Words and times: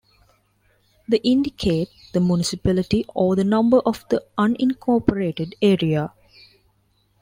The 1.07 1.21
indicate 1.23 1.87
the 2.11 2.19
municipality 2.19 3.05
or 3.13 3.35
the 3.35 3.43
number 3.43 3.81
of 3.81 4.03
the 4.09 4.25
unincorporated 4.35 5.53
area. 5.61 6.11